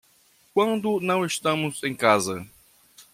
Quando 0.51 0.99
não 0.99 1.23
estamos 1.23 1.83
em 1.83 1.93
casa 1.93 2.43